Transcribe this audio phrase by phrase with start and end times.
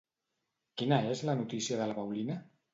[0.81, 2.43] Quina és la notícia de la Paulina?